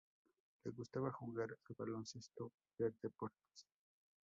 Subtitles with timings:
[0.63, 3.67] Le gustaba jugar al baloncesto y ver deportes.